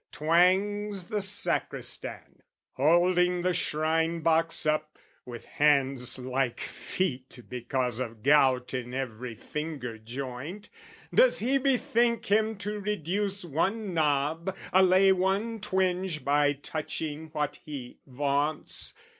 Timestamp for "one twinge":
15.11-16.25